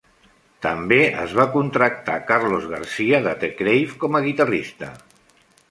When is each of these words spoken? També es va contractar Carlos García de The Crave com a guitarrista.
També 0.65 0.97
es 1.23 1.35
va 1.39 1.45
contractar 1.57 2.15
Carlos 2.31 2.67
García 2.73 3.21
de 3.29 3.35
The 3.45 3.53
Crave 3.61 4.01
com 4.05 4.19
a 4.21 4.25
guitarrista. 4.31 4.93